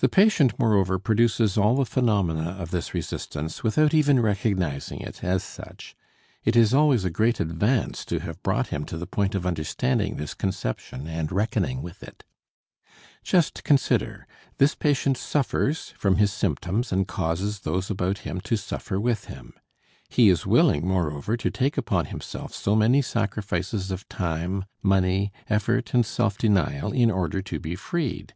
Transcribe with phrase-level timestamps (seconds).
[0.00, 5.42] The patient, moreover, produces all the phenomena of this resistance without even recognizing it as
[5.42, 5.96] such;
[6.44, 10.16] it is always a great advance to have brought him to the point of understanding
[10.16, 12.24] this conception and reckoning with it.
[13.24, 14.26] Just consider,
[14.58, 19.54] this patient suffers from his symptoms and causes those about him to suffer with him.
[20.10, 25.94] He is willing, moreover, to take upon himself so many sacrifices of time, money, effort
[25.94, 28.34] and self denial in order to be freed.